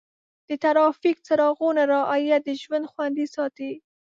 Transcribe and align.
د 0.47 0.49
ټرافیک 0.61 1.17
څراغونو 1.27 1.81
رعایت 1.95 2.41
د 2.45 2.49
ژوند 2.61 2.85
خوندي 2.91 3.25
ساتي. 3.35 3.71